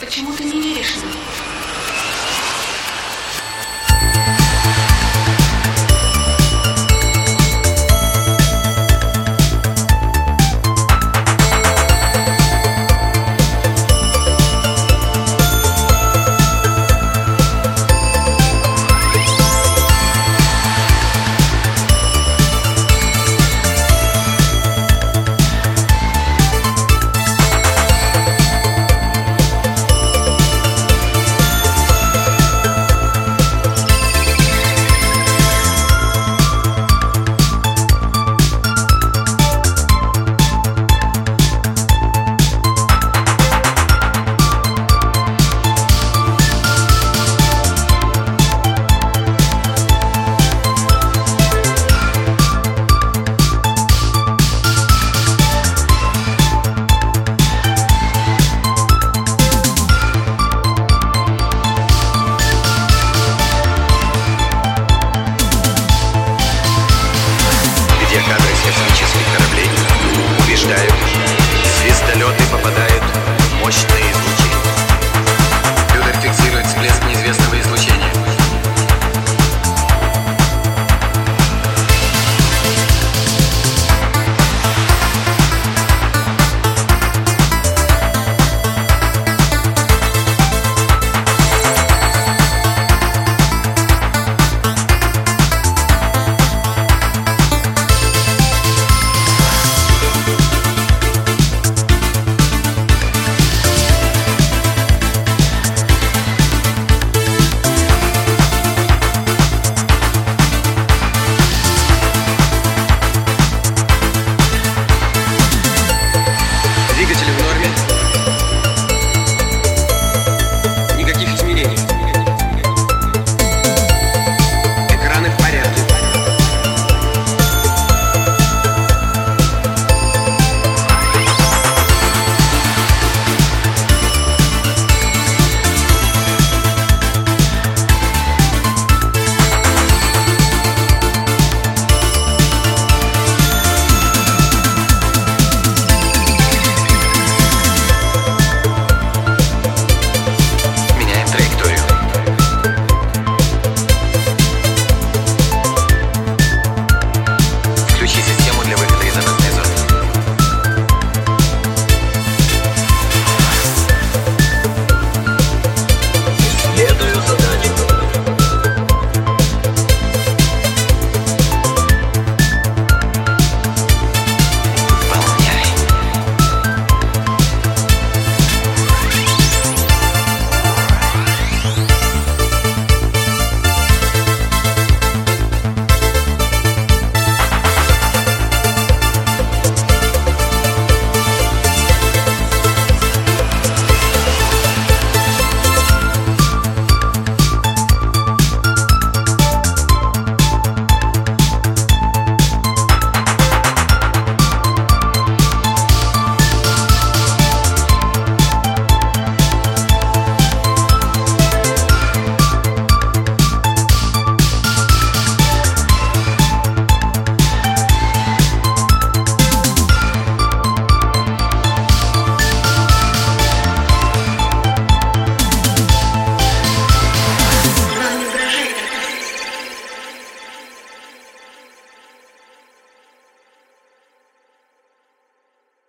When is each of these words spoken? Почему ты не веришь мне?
Почему 0.00 0.32
ты 0.32 0.44
не 0.44 0.62
веришь 0.62 0.96
мне? 0.96 1.59